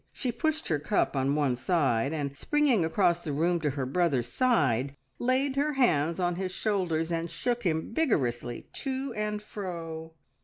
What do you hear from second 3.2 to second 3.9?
room to her